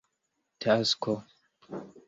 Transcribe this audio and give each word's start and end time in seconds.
tasko 0.61 1.13